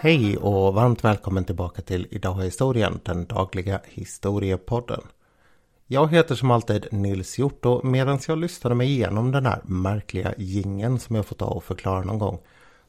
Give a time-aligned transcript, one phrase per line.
[0.00, 5.00] Hej och varmt välkommen tillbaka till Idag är historien, den dagliga historiepodden.
[5.86, 10.34] Jag heter som alltid Nils Hjort och medan jag lyssnade mig igenom den här märkliga
[10.38, 12.38] gingen som jag fått ta och förklara någon gång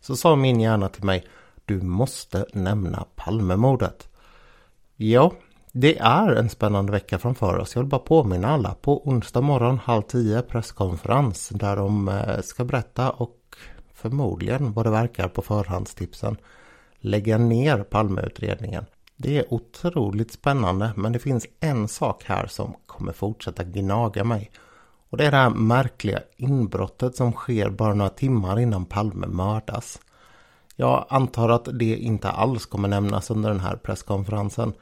[0.01, 1.25] så sa min hjärna till mig
[1.65, 4.09] du måste nämna Palmemordet.
[4.95, 5.31] Ja,
[5.71, 7.75] det är en spännande vecka framför oss.
[7.75, 12.65] Jag vill bara påminna alla på onsdag morgon halv tio presskonferens där de eh, ska
[12.65, 13.55] berätta och
[13.93, 16.37] förmodligen vad det verkar på förhandstipsen
[16.99, 18.85] lägga ner Palmeutredningen.
[19.17, 24.51] Det är otroligt spännande men det finns en sak här som kommer fortsätta gnaga mig.
[25.09, 29.99] Och det är det här märkliga inbrottet som sker bara några timmar innan Palme mördas.
[30.75, 34.73] Jag antar att det inte alls kommer nämnas under den här presskonferensen.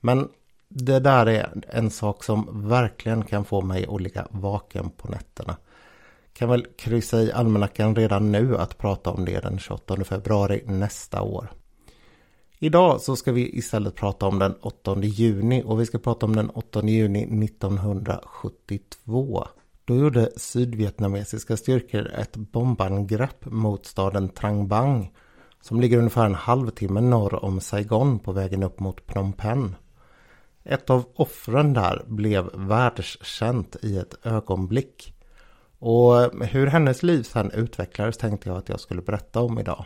[0.00, 0.28] Men
[0.68, 5.56] det där är en sak som verkligen kan få mig att ligga vaken på nätterna.
[6.32, 11.22] Kan väl kryssa i almanackan redan nu att prata om det den 28 februari nästa
[11.22, 11.50] år.
[12.64, 16.36] Idag så ska vi istället prata om den 8 juni och vi ska prata om
[16.36, 19.46] den 8 juni 1972.
[19.84, 25.12] Då gjorde sydvietnamesiska styrkor ett bombangrepp mot staden Trang Bang
[25.60, 29.74] som ligger ungefär en halvtimme norr om Saigon på vägen upp mot Phnom Penh.
[30.64, 35.14] Ett av offren där blev världskänt i ett ögonblick.
[35.78, 39.84] Och hur hennes liv sen utvecklades tänkte jag att jag skulle berätta om idag.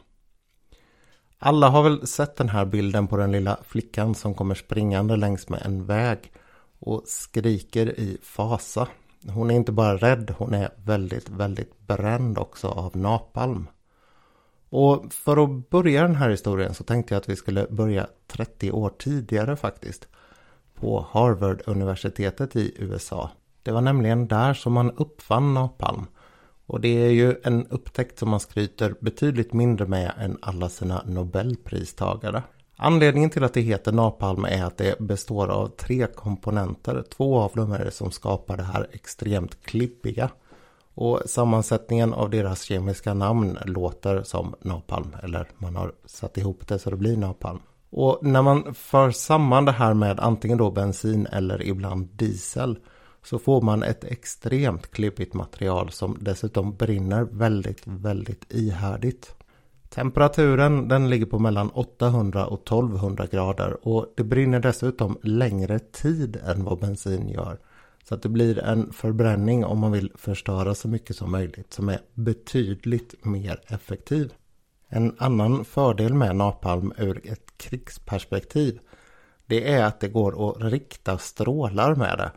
[1.38, 5.48] Alla har väl sett den här bilden på den lilla flickan som kommer springande längs
[5.48, 6.32] med en väg
[6.78, 8.88] och skriker i fasa.
[9.28, 13.68] Hon är inte bara rädd, hon är väldigt, väldigt bränd också av napalm.
[14.68, 18.72] Och för att börja den här historien så tänkte jag att vi skulle börja 30
[18.72, 20.08] år tidigare faktiskt.
[20.74, 23.30] På Harvard-universitetet i USA.
[23.62, 26.06] Det var nämligen där som man uppfann napalm.
[26.66, 31.02] Och det är ju en upptäckt som man skryter betydligt mindre med än alla sina
[31.06, 32.42] Nobelpristagare.
[32.76, 37.04] Anledningen till att det heter napalm är att det består av tre komponenter.
[37.16, 40.30] Två av dem är det som skapar det här extremt klibbiga.
[40.94, 45.16] Och sammansättningen av deras kemiska namn låter som napalm.
[45.22, 47.60] Eller man har satt ihop det så det blir napalm.
[47.90, 52.78] Och när man för samman det här med antingen då bensin eller ibland diesel
[53.26, 59.34] så får man ett extremt klibbigt material som dessutom brinner väldigt, väldigt ihärdigt.
[59.88, 66.36] Temperaturen den ligger på mellan 800 och 1200 grader och det brinner dessutom längre tid
[66.46, 67.58] än vad bensin gör.
[68.04, 71.88] Så att det blir en förbränning om man vill förstöra så mycket som möjligt som
[71.88, 74.32] är betydligt mer effektiv.
[74.88, 78.78] En annan fördel med napalm ur ett krigsperspektiv
[79.46, 82.30] det är att det går att rikta strålar med det.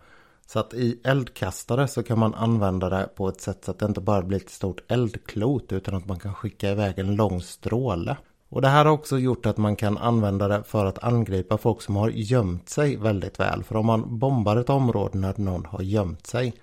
[0.52, 3.86] Så att i eldkastare så kan man använda det på ett sätt så att det
[3.86, 8.18] inte bara blir ett stort eldklot utan att man kan skicka iväg en lång stråle.
[8.50, 11.82] Och det här har också gjort att man kan använda det för att angripa folk
[11.82, 13.64] som har gömt sig väldigt väl.
[13.64, 16.54] För om man bombar ett område när någon har gömt sig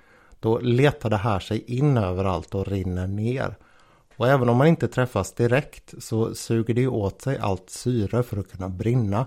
[0.41, 3.56] då letar det här sig in överallt och rinner ner.
[4.16, 8.36] Och även om man inte träffas direkt så suger det åt sig allt syre för
[8.36, 9.26] att kunna brinna.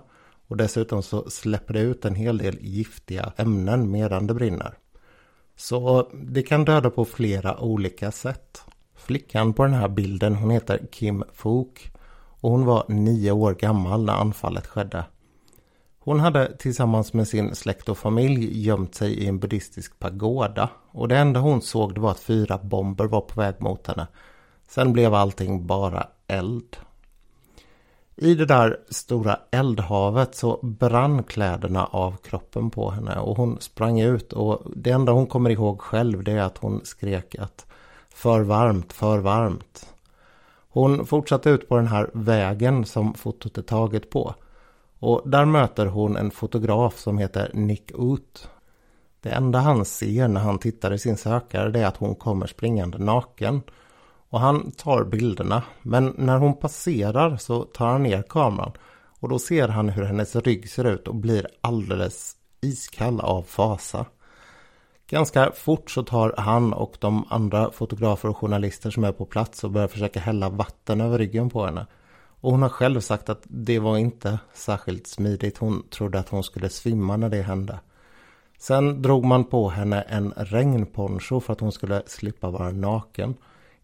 [0.49, 4.73] Och dessutom så släpper det ut en hel del giftiga ämnen medan det brinner.
[5.55, 8.61] Så det kan döda på flera olika sätt.
[8.95, 11.91] Flickan på den här bilden hon heter Kim Fook
[12.41, 15.05] och hon var nio år gammal när anfallet skedde.
[15.99, 21.07] Hon hade tillsammans med sin släkt och familj gömt sig i en buddhistisk pagoda och
[21.07, 24.07] det enda hon såg det var att fyra bomber var på väg mot henne.
[24.67, 26.77] Sen blev allting bara eld.
[28.21, 33.99] I det där stora eldhavet så brann kläderna av kroppen på henne och hon sprang
[33.99, 37.65] ut och det enda hon kommer ihåg själv det är att hon skrek att
[38.09, 39.93] för varmt, för varmt.
[40.69, 44.35] Hon fortsatte ut på den här vägen som fotot är taget på.
[44.99, 48.49] Och där möter hon en fotograf som heter Nick Ut.
[49.21, 52.47] Det enda han ser när han tittar i sin sökare det är att hon kommer
[52.47, 53.61] springande naken.
[54.29, 55.63] Och han tar bilderna.
[55.81, 58.71] Men när hon passerar så tar han ner kameran.
[59.19, 64.05] Och då ser han hur hennes rygg ser ut och blir alldeles iskall av fasa.
[65.09, 69.63] Ganska fort så tar han och de andra fotografer och journalister som är på plats
[69.63, 71.85] och börjar försöka hälla vatten över ryggen på henne.
[72.41, 75.57] Och hon har själv sagt att det var inte särskilt smidigt.
[75.57, 77.79] Hon trodde att hon skulle svimma när det hände.
[78.59, 83.35] Sen drog man på henne en regnponcho för att hon skulle slippa vara naken.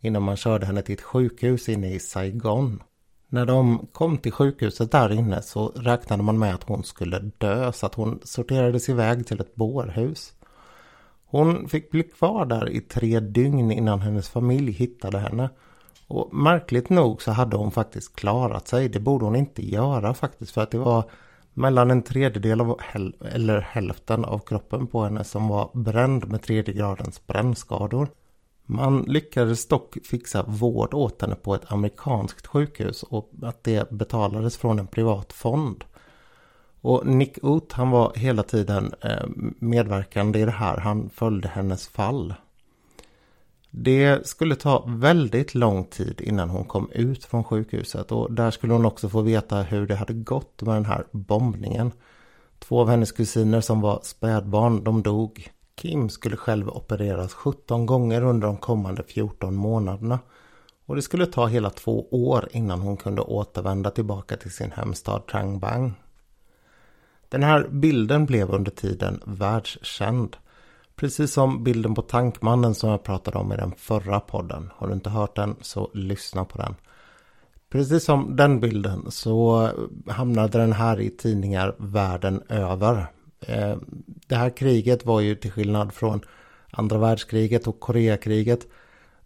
[0.05, 2.83] Innan man körde henne till ett sjukhus inne i Saigon.
[3.29, 7.71] När de kom till sjukhuset där inne så räknade man med att hon skulle dö
[7.71, 10.33] så att hon sorterades iväg till ett bårhus.
[11.25, 15.49] Hon fick bli kvar där i tre dygn innan hennes familj hittade henne.
[16.07, 18.89] Och märkligt nog så hade hon faktiskt klarat sig.
[18.89, 21.03] Det borde hon inte göra faktiskt för att det var
[21.53, 22.79] mellan en tredjedel av,
[23.31, 28.07] eller hälften av kroppen på henne som var bränd med tredje gradens brännskador.
[28.65, 34.57] Man lyckades dock fixa vård åt henne på ett amerikanskt sjukhus och att det betalades
[34.57, 35.83] från en privat fond.
[36.81, 39.25] Och Nick Oot han var hela tiden eh,
[39.59, 40.77] medverkande i det här.
[40.77, 42.33] Han följde hennes fall.
[43.69, 48.73] Det skulle ta väldigt lång tid innan hon kom ut från sjukhuset och där skulle
[48.73, 51.91] hon också få veta hur det hade gått med den här bombningen.
[52.59, 55.49] Två av hennes kusiner som var spädbarn, de dog.
[55.75, 60.19] Kim skulle själv opereras 17 gånger under de kommande 14 månaderna.
[60.85, 65.27] Och det skulle ta hela två år innan hon kunde återvända tillbaka till sin hemstad
[65.27, 65.93] Trangbang.
[67.29, 70.37] Den här bilden blev under tiden världskänd.
[70.95, 74.71] Precis som bilden på tankmannen som jag pratade om i den förra podden.
[74.75, 76.75] Har du inte hört den så lyssna på den.
[77.69, 79.69] Precis som den bilden så
[80.07, 83.07] hamnade den här i tidningar världen över.
[83.39, 83.77] Eh,
[84.27, 86.21] det här kriget var ju till skillnad från
[86.71, 88.67] andra världskriget och Koreakriget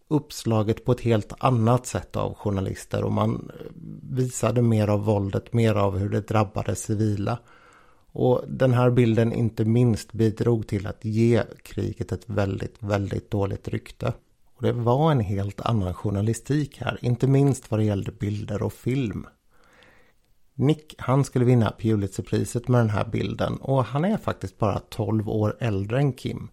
[0.10, 3.66] uppslaget på ett helt annat sätt av journalister och man eh,
[4.12, 7.40] visade mer av våldet, mer av hur det drabbade civila.
[8.12, 13.68] Och den här bilden inte minst bidrog till att ge kriget ett väldigt, väldigt dåligt
[13.68, 14.14] rykte.
[14.56, 18.74] Och det var en helt annan journalistik här, inte minst vad det gällde bilder och
[18.74, 19.26] film.
[20.60, 25.30] Nick, han skulle vinna Pulitzerpriset med den här bilden och han är faktiskt bara 12
[25.30, 26.50] år äldre än Kim.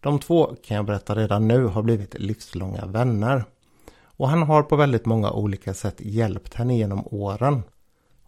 [0.00, 3.44] De två, kan jag berätta redan nu, har blivit livslånga vänner.
[4.04, 7.62] Och han har på väldigt många olika sätt hjälpt henne genom åren.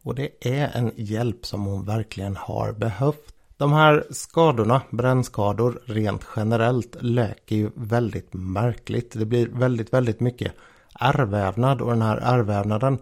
[0.02, 3.34] Och det är en hjälp som hon verkligen har behövt.
[3.56, 9.12] De här skadorna, brännskador rent generellt, läker ju väldigt märkligt.
[9.19, 10.52] Det blir väldigt, väldigt mycket
[11.00, 12.99] ärrvävnad och den här ärrvävnaden,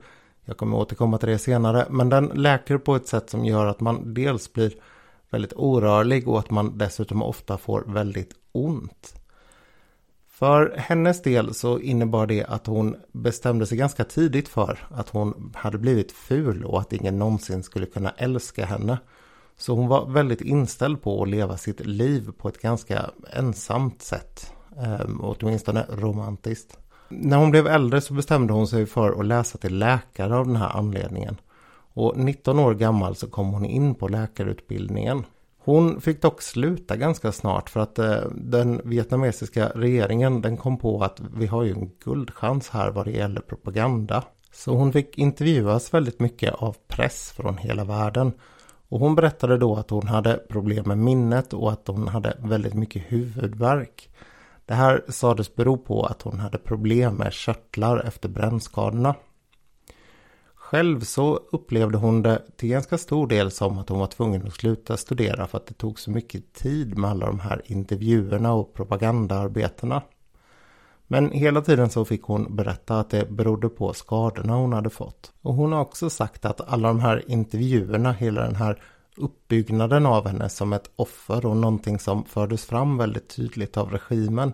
[0.49, 3.81] jag kommer återkomma till det senare, men den läker på ett sätt som gör att
[3.81, 4.73] man dels blir
[5.31, 9.15] väldigt orörlig och att man dessutom ofta får väldigt ont.
[10.29, 15.53] För hennes del så innebar det att hon bestämde sig ganska tidigt för att hon
[15.57, 18.99] hade blivit ful och att ingen någonsin skulle kunna älska henne.
[19.57, 24.53] Så hon var väldigt inställd på att leva sitt liv på ett ganska ensamt sätt.
[24.77, 26.79] Eh, åtminstone romantiskt.
[27.09, 30.57] När hon blev äldre så bestämde hon sig för att läsa till läkare av den
[30.57, 31.37] här anledningen.
[31.95, 35.25] Och 19 år gammal så kom hon in på läkarutbildningen.
[35.59, 41.05] Hon fick dock sluta ganska snart för att eh, den vietnamesiska regeringen den kom på
[41.05, 44.25] att vi har ju en guldchans här vad det gäller propaganda.
[44.53, 48.33] Så hon fick intervjuas väldigt mycket av press från hela världen.
[48.89, 52.75] Och hon berättade då att hon hade problem med minnet och att hon hade väldigt
[52.75, 54.11] mycket huvudvärk.
[54.69, 59.15] Det här sades bero på att hon hade problem med körtlar efter brännskadorna.
[60.55, 64.55] Själv så upplevde hon det till ganska stor del som att hon var tvungen att
[64.55, 68.75] sluta studera för att det tog så mycket tid med alla de här intervjuerna och
[68.75, 70.03] propagandaarbetena.
[71.07, 75.33] Men hela tiden så fick hon berätta att det berodde på skadorna hon hade fått.
[75.43, 78.83] Och hon har också sagt att alla de här intervjuerna, hela den här
[79.19, 84.53] uppbyggnaden av henne som ett offer och någonting som fördes fram väldigt tydligt av regimen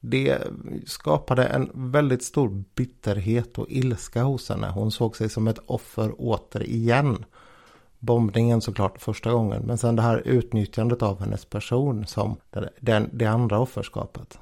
[0.00, 0.38] det
[0.86, 4.68] skapade en väldigt stor bitterhet och ilska hos henne.
[4.68, 7.24] Hon såg sig som ett offer återigen.
[7.98, 12.36] Bombningen såklart första gången, men sen det här utnyttjandet av hennes person som
[12.80, 14.38] den, det andra offerskapet.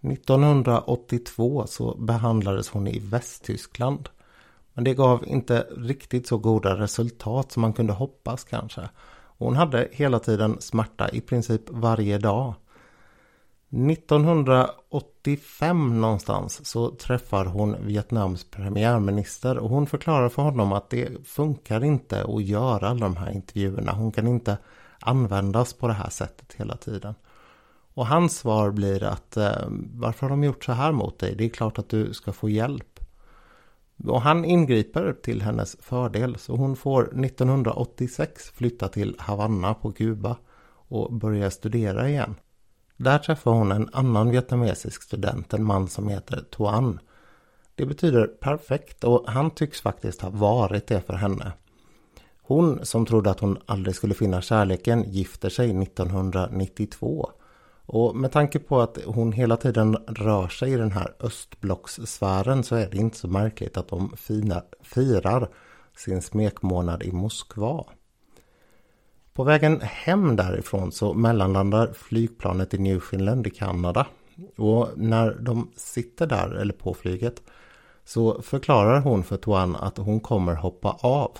[0.00, 4.08] 1982 så behandlades hon i Västtyskland.
[4.74, 8.88] Men det gav inte riktigt så goda resultat som man kunde hoppas kanske.
[9.38, 12.54] Hon hade hela tiden smärta i princip varje dag.
[13.72, 21.84] 1985 någonstans så träffar hon Vietnams premiärminister och hon förklarar för honom att det funkar
[21.84, 23.92] inte att göra alla de här intervjuerna.
[23.92, 24.58] Hon kan inte
[25.00, 27.14] användas på det här sättet hela tiden.
[27.94, 31.34] Och hans svar blir att eh, varför har de gjort så här mot dig?
[31.36, 33.00] Det är klart att du ska få hjälp.
[34.04, 40.36] Och han ingriper till hennes fördel så hon får 1986 flytta till Havanna på Kuba
[40.88, 42.34] och börja studera igen.
[42.96, 47.00] Där träffar hon en annan vietnamesisk student, en man som heter Tuan.
[47.74, 51.52] Det betyder perfekt och han tycks faktiskt ha varit det för henne.
[52.42, 57.30] Hon som trodde att hon aldrig skulle finna kärleken gifter sig 1992.
[57.92, 62.76] Och med tanke på att hon hela tiden rör sig i den här östblockssfären så
[62.76, 64.12] är det inte så märkligt att de
[64.82, 65.48] firar
[65.96, 67.84] sin smekmånad i Moskva.
[69.32, 74.06] På vägen hem därifrån så mellanlandar flygplanet i Newfoundland i Kanada.
[74.56, 77.42] Och när de sitter där, eller på flyget,
[78.04, 81.38] så förklarar hon för Tuan att hon kommer hoppa av.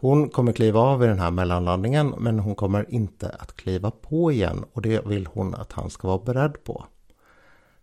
[0.00, 4.32] Hon kommer kliva av i den här mellanlandningen men hon kommer inte att kliva på
[4.32, 6.84] igen och det vill hon att han ska vara beredd på.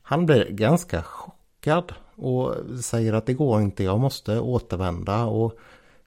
[0.02, 2.54] Han blir ganska chockad och
[2.84, 5.54] säger att det går inte, jag måste återvända och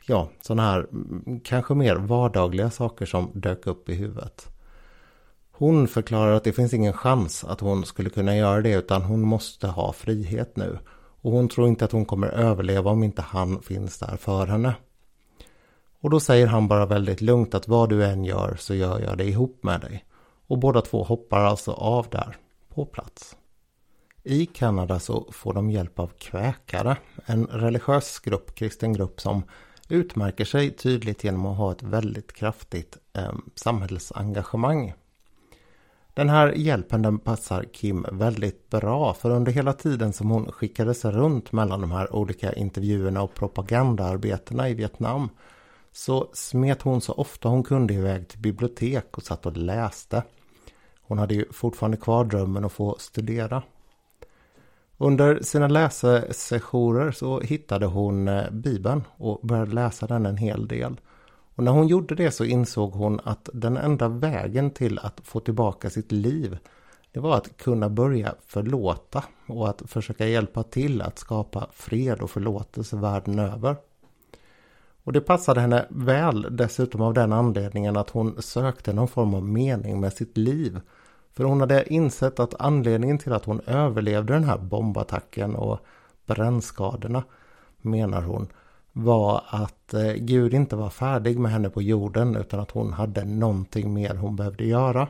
[0.07, 4.47] ja, sådana här mm, kanske mer vardagliga saker som dök upp i huvudet.
[5.53, 9.23] Hon förklarar att det finns ingen chans att hon skulle kunna göra det utan hon
[9.23, 10.79] måste ha frihet nu.
[11.21, 14.75] Och hon tror inte att hon kommer överleva om inte han finns där för henne.
[16.01, 19.19] Och då säger han bara väldigt lugnt att vad du än gör så gör jag
[19.19, 20.05] det ihop med dig.
[20.47, 22.37] Och båda två hoppar alltså av där,
[22.69, 23.37] på plats.
[24.23, 29.43] I Kanada så får de hjälp av kväkare, en religiös grupp, kristen grupp som
[29.89, 34.93] utmärker sig tydligt genom att ha ett väldigt kraftigt eh, samhällsengagemang.
[36.15, 41.05] Den här hjälpen den passar Kim väldigt bra för under hela tiden som hon skickades
[41.05, 45.29] runt mellan de här olika intervjuerna och propagandaarbetena i Vietnam
[45.99, 50.23] så smet hon så ofta hon kunde iväg till bibliotek och satt och läste.
[51.03, 53.63] Hon hade ju fortfarande kvar drömmen att få studera.
[54.99, 61.01] Under sina läsesessioner så hittade hon eh, Bibeln och började läsa den en hel del.
[61.55, 65.41] Och när hon gjorde det så insåg hon att den enda vägen till att få
[65.41, 66.59] tillbaka sitt liv
[67.13, 72.31] det var att kunna börja förlåta och att försöka hjälpa till att skapa fred och
[72.31, 73.77] förlåtelse världen över.
[75.09, 79.43] Och det passade henne väl dessutom av den anledningen att hon sökte någon form av
[79.43, 80.81] mening med sitt liv.
[81.33, 85.79] För hon hade insett att anledningen till att hon överlevde den här bombattacken och
[86.27, 87.23] brännskadorna
[87.79, 88.49] menar hon
[88.93, 93.25] var att eh, Gud inte var färdig med henne på jorden utan att hon hade
[93.25, 95.09] någonting mer hon behövde göra.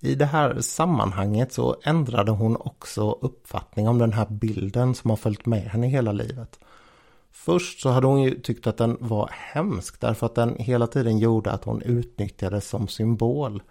[0.00, 5.16] I det här sammanhanget så ändrade hon också uppfattning om den här bilden som har
[5.16, 6.58] följt med henne hela livet.
[7.36, 11.18] Först så hade hon ju tyckt att den var hemsk därför att den hela tiden
[11.18, 13.62] gjorde att hon utnyttjades som symbol.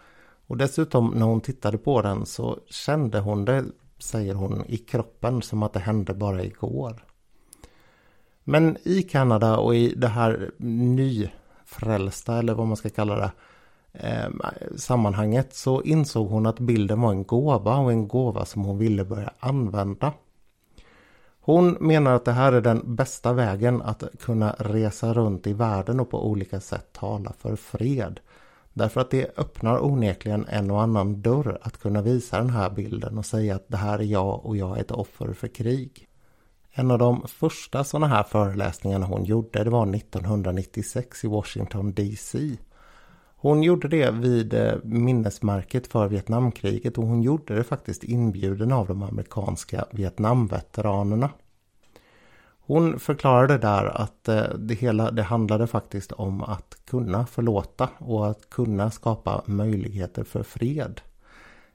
[0.48, 3.66] Och dessutom när hon tittade på den så kände hon det,
[4.00, 7.06] säger hon, i kroppen som att det hände bara igår.
[8.44, 13.32] Men i Kanada och i det här nyfrälsta eller vad man ska kalla det
[13.94, 14.30] eh,
[14.78, 19.06] sammanhanget så insåg hon att bilden var en gåva och en gåva som hon ville
[19.06, 20.14] börja använda.
[21.46, 26.00] Hon menar att det här är den bästa vägen att kunna resa runt i världen
[26.00, 28.20] och på olika sätt tala för fred.
[28.74, 33.18] Därför att det öppnar onekligen en och annan dörr att kunna visa den här bilden
[33.18, 36.08] och säga att det här är jag och jag är ett offer för krig.
[36.72, 42.58] En av de första sådana här föreläsningarna hon gjorde det var 1996 i Washington DC.
[43.46, 48.88] Hon gjorde det vid eh, minnesmärket för Vietnamkriget och hon gjorde det faktiskt inbjuden av
[48.88, 51.30] de amerikanska Vietnamveteranerna.
[52.60, 58.28] Hon förklarade där att eh, det hela det handlade faktiskt om att kunna förlåta och
[58.28, 61.02] att kunna skapa möjligheter för fred.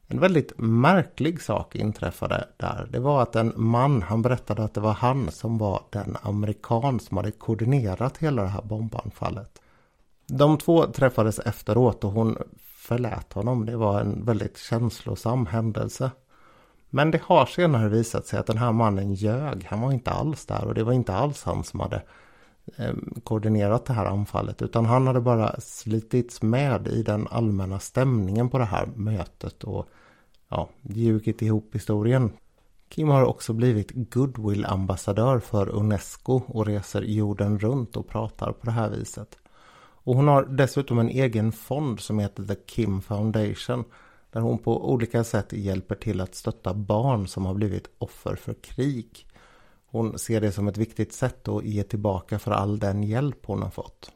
[0.07, 2.89] En väldigt märklig sak inträffade där.
[2.91, 7.01] Det var att en man, han berättade att det var han som var den amerikan
[7.01, 9.61] som hade koordinerat hela det här bombanfallet.
[10.31, 13.67] De två träffades efteråt och hon förlät honom.
[13.67, 16.11] Det var en väldigt känslosam händelse.
[16.91, 19.67] Men det har senare visat sig att den här mannen ljög.
[19.69, 22.03] Han var inte alls där och det var inte alls han som hade
[22.77, 22.95] eh,
[23.25, 28.59] koordinerat det här anfallet utan han hade bara slitits med i den allmänna stämningen på
[28.59, 29.89] det här mötet och
[30.49, 32.31] ja, ljugit ihop historien.
[32.89, 38.73] Kim har också blivit goodwill-ambassadör för Unesco och reser jorden runt och pratar på det
[38.73, 39.40] här viset.
[40.05, 43.85] Och hon har dessutom en egen fond som heter The Kim Foundation
[44.33, 48.55] där hon på olika sätt hjälper till att stötta barn som har blivit offer för
[48.55, 49.27] krig.
[49.87, 53.63] Hon ser det som ett viktigt sätt att ge tillbaka för all den hjälp hon
[53.63, 54.13] har fått.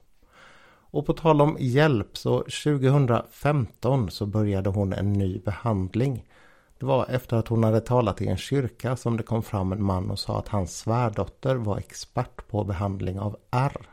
[0.95, 6.25] Och på tal om hjälp så 2015 så började hon en ny behandling.
[6.79, 9.83] Det var efter att hon hade talat i en kyrka som det kom fram en
[9.83, 13.88] man och sa att hans svärdotter var expert på behandling av R.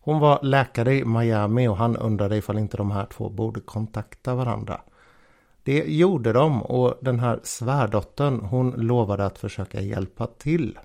[0.00, 4.34] Hon var läkare i Miami och han undrade ifall inte de här två borde kontakta
[4.34, 4.80] varandra.
[5.62, 10.78] Det gjorde de och den här svärdottern hon lovade att försöka hjälpa till.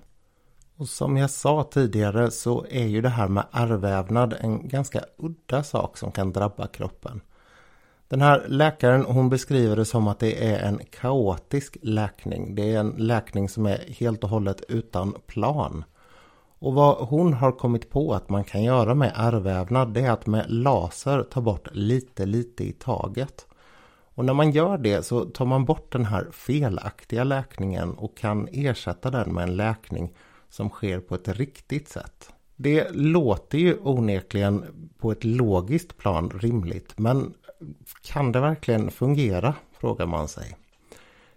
[0.76, 5.62] Och som jag sa tidigare så är ju det här med ärrvävnad en ganska udda
[5.62, 7.20] sak som kan drabba kroppen.
[8.08, 12.54] Den här läkaren hon beskriver det som att det är en kaotisk läkning.
[12.54, 15.84] Det är en läkning som är helt och hållet utan plan.
[16.58, 20.26] Och vad hon har kommit på att man kan göra med ärrvävnad det är att
[20.26, 23.46] med laser ta bort lite lite i taget.
[24.14, 28.48] Och när man gör det så tar man bort den här felaktiga läkningen och kan
[28.52, 30.14] ersätta den med en läkning
[30.48, 32.30] som sker på ett riktigt sätt.
[32.56, 34.64] Det låter ju onekligen
[34.98, 37.34] på ett logiskt plan rimligt men
[38.02, 39.54] kan det verkligen fungera?
[39.80, 40.56] frågar man sig.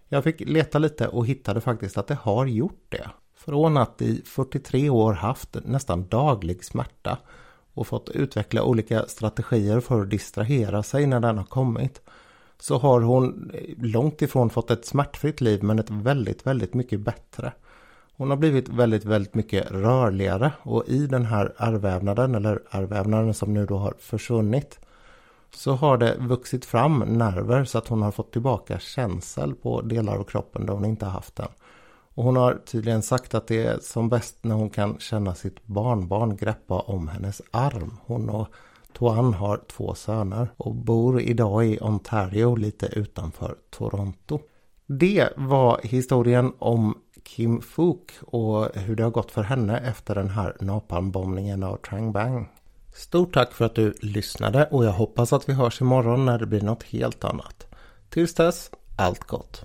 [0.08, 3.10] Jag fick leta lite och hittade faktiskt att det har gjort det.
[3.44, 7.18] Från att i 43 år haft nästan daglig smärta
[7.74, 12.00] och fått utveckla olika strategier för att distrahera sig när den har kommit
[12.58, 17.52] så har hon långt ifrån fått ett smärtfritt liv men ett väldigt, väldigt mycket bättre.
[18.16, 23.54] Hon har blivit väldigt, väldigt mycket rörligare och i den här ärrvävnaden eller ärrvävnaden som
[23.54, 24.78] nu då har försvunnit
[25.54, 30.16] så har det vuxit fram nerver så att hon har fått tillbaka känsel på delar
[30.16, 31.48] av kroppen där hon inte haft den.
[32.20, 35.66] Och hon har tydligen sagt att det är som bäst när hon kan känna sitt
[35.66, 37.96] barnbarn greppa om hennes arm.
[38.06, 38.48] Hon och
[38.92, 44.40] Toan har två söner och bor idag i Ontario lite utanför Toronto.
[44.86, 50.28] Det var historien om Kim Fook och hur det har gått för henne efter den
[50.28, 52.48] här napalmbombningen av Trang Bang.
[52.94, 56.46] Stort tack för att du lyssnade och jag hoppas att vi hörs imorgon när det
[56.46, 57.66] blir något helt annat.
[58.08, 59.64] Tills dess, allt gott!